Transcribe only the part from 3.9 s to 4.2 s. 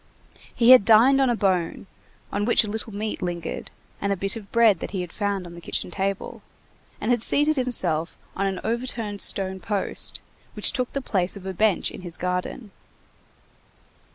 and a